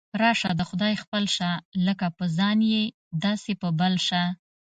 [0.21, 1.51] راشه د خدای خپل شه،
[1.85, 2.83] لکه په ځان یې
[3.23, 4.23] داسې په بل شه.